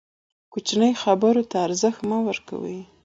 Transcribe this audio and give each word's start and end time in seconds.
کوچنۍ 0.53 0.93
خبرو 1.03 1.41
ته 1.49 1.55
ارزښت 1.67 1.99
مه 2.09 2.17
ورکوئ! 2.27 2.79